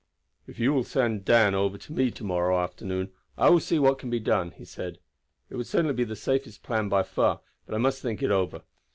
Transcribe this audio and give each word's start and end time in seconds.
"If 0.47 0.57
you 0.57 0.73
will 0.73 0.83
send 0.83 1.25
Dan 1.25 1.53
over 1.53 1.77
to 1.77 1.93
me 1.93 2.09
to 2.09 2.23
morrow 2.23 2.57
afternoon 2.57 3.11
I 3.37 3.51
will 3.51 3.59
see 3.59 3.77
what 3.77 3.99
can 3.99 4.09
be 4.09 4.19
done," 4.19 4.49
he 4.49 4.65
said. 4.65 4.97
"It 5.47 5.57
would 5.57 5.67
certainly 5.67 5.93
be 5.93 6.05
the 6.05 6.15
safest 6.15 6.63
plan 6.63 6.89
by 6.89 7.03
far; 7.03 7.41
but 7.67 7.75
I 7.75 7.77
must 7.77 8.01
think 8.01 8.23
it 8.23 8.31
over. 8.31 8.63